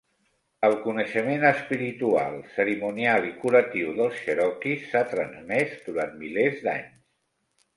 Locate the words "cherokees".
4.29-4.89